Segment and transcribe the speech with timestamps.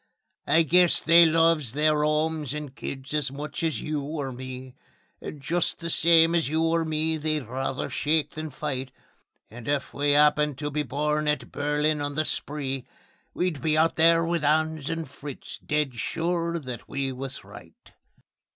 [0.47, 4.73] I guess they loves their 'omes and kids as much as you or me;
[5.21, 8.89] And just the same as you or me they'd rather shake than fight;
[9.51, 12.83] And if we'd 'appened to be born at Berlin on the Spree,
[13.35, 17.91] We'd be out there with 'Ans and Fritz, dead sure that we was right.